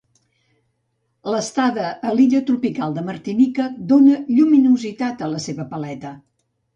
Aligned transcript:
L'estada 1.33 1.83
a 2.11 2.13
l'illa 2.15 2.41
tropical 2.47 2.95
de 2.95 2.99
la 3.03 3.07
Martinica 3.09 3.67
dóna 3.91 4.15
lluminositat 4.39 5.23
a 5.27 5.29
la 5.35 5.43
seva 5.45 5.67
paleta. 5.75 6.13